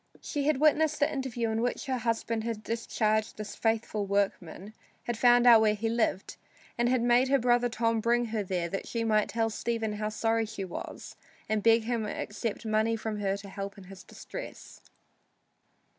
She 0.19 0.45
had 0.47 0.57
witnessed 0.59 0.99
the 0.99 1.13
interview 1.13 1.51
in 1.51 1.61
which 1.61 1.85
her 1.85 1.99
husband 1.99 2.43
had 2.43 2.63
discharged 2.63 3.37
this 3.37 3.55
faithful 3.55 4.07
workman, 4.07 4.73
had 5.03 5.15
found 5.15 5.45
out 5.45 5.61
where 5.61 5.75
he 5.75 5.89
lived, 5.89 6.37
and 6.75 6.89
had 6.89 7.03
made 7.03 7.27
her 7.27 7.37
brother 7.37 7.69
Tom 7.69 7.99
bring 7.99 8.25
her 8.33 8.41
there 8.41 8.67
that 8.67 8.87
she 8.87 9.03
might 9.03 9.29
tell 9.29 9.51
Stephen 9.51 9.93
how 9.93 10.09
sorry 10.09 10.47
she 10.47 10.65
was 10.65 11.15
and 11.47 11.61
beg 11.61 11.83
him 11.83 12.03
to 12.05 12.09
accept 12.09 12.65
money 12.65 12.95
from 12.95 13.19
her 13.19 13.37
to 13.37 13.47
help 13.47 13.77
him 13.77 13.83
in 13.83 13.89
his 13.91 14.03
distress. 14.03 14.81